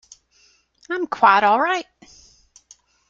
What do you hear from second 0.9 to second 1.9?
quite all right.